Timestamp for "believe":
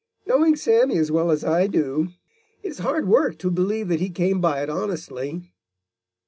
3.51-3.87